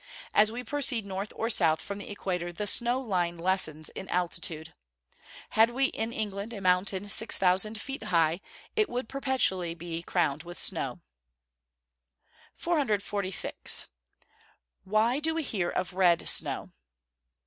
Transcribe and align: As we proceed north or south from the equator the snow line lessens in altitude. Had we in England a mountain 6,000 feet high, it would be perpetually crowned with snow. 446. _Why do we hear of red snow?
As 0.33 0.51
we 0.51 0.63
proceed 0.63 1.05
north 1.05 1.31
or 1.35 1.47
south 1.51 1.79
from 1.79 1.99
the 1.99 2.09
equator 2.09 2.51
the 2.51 2.65
snow 2.65 2.99
line 2.99 3.37
lessens 3.37 3.89
in 3.89 4.09
altitude. 4.09 4.73
Had 5.51 5.69
we 5.69 5.85
in 5.85 6.11
England 6.11 6.53
a 6.53 6.59
mountain 6.59 7.07
6,000 7.07 7.79
feet 7.79 8.01
high, 8.05 8.41
it 8.75 8.89
would 8.89 9.07
be 9.07 9.11
perpetually 9.11 10.01
crowned 10.01 10.41
with 10.41 10.57
snow. 10.57 11.01
446. 12.55 13.91
_Why 14.87 15.21
do 15.21 15.35
we 15.35 15.43
hear 15.43 15.69
of 15.69 15.93
red 15.93 16.27
snow? 16.27 16.71